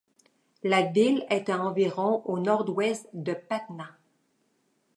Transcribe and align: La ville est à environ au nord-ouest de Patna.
La 0.63 0.81
ville 0.81 1.27
est 1.29 1.47
à 1.51 1.61
environ 1.61 2.23
au 2.25 2.39
nord-ouest 2.39 3.07
de 3.13 3.35
Patna. 3.35 3.95